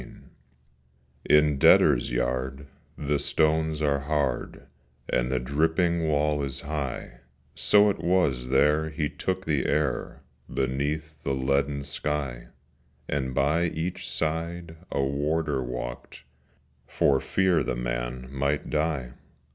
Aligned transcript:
III 0.01 0.15
IN 1.25 1.57
Debtors' 1.59 2.11
Yard 2.11 2.65
the 2.97 3.19
stones 3.19 3.83
are 3.83 3.99
hard, 3.99 4.65
And 5.07 5.31
the 5.31 5.37
dripping 5.37 6.07
wall 6.07 6.41
is 6.43 6.61
high, 6.61 7.19
So 7.53 7.87
it 7.91 7.99
was 7.99 8.47
there 8.49 8.89
he 8.89 9.09
took 9.09 9.45
the 9.45 9.67
air 9.67 10.23
Beneath 10.51 11.21
the 11.21 11.35
leaden 11.35 11.83
sky, 11.83 12.47
And 13.07 13.35
by 13.35 13.65
each 13.65 14.09
side 14.09 14.75
a 14.91 15.03
Warder 15.03 15.61
walked, 15.63 16.23
For 16.87 17.19
fear 17.19 17.61
the 17.61 17.75
man 17.75 18.27
might 18.31 18.71
die. 18.71 19.11